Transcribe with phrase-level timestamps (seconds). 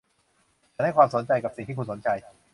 [0.73, 2.09] ฉันให้ความสนใจกับสิ่งที่คุณสนใจ